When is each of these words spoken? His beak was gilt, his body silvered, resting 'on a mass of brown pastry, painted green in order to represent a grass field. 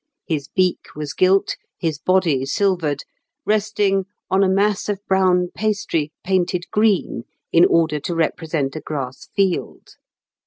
His 0.25 0.47
beak 0.47 0.79
was 0.95 1.13
gilt, 1.13 1.57
his 1.77 1.99
body 1.99 2.43
silvered, 2.47 3.03
resting 3.45 4.05
'on 4.31 4.43
a 4.43 4.49
mass 4.49 4.89
of 4.89 4.99
brown 5.05 5.49
pastry, 5.53 6.11
painted 6.23 6.63
green 6.71 7.25
in 7.53 7.65
order 7.65 7.99
to 7.99 8.15
represent 8.15 8.75
a 8.75 8.81
grass 8.81 9.27
field. 9.35 9.89